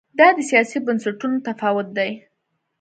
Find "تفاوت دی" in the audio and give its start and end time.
1.47-2.11